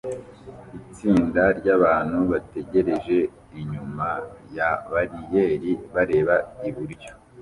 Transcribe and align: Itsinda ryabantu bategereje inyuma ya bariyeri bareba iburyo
Itsinda 0.79 1.43
ryabantu 1.59 2.17
bategereje 2.31 3.17
inyuma 3.59 4.07
ya 4.57 4.69
bariyeri 4.91 5.71
bareba 5.93 6.35
iburyo 6.69 7.11